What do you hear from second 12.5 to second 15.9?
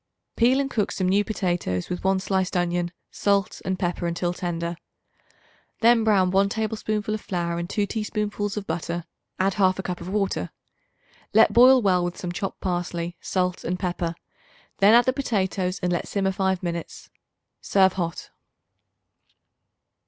parsley, salt and pepper; then add the potatoes